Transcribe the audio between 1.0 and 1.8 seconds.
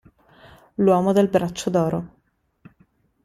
dal braccio